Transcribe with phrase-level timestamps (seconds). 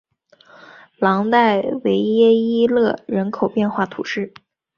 [0.97, 4.33] 朗代维耶伊勒人口变化图示